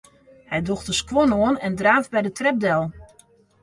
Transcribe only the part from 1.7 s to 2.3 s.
draaft by